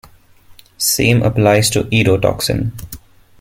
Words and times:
Same 0.79 1.21
applies 1.21 1.69
to 1.69 1.83
"erotoxin". 1.83 2.71